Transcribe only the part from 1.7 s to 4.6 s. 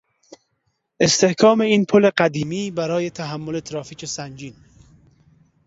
پل قدیمی برای تحمل ترافیک سنگین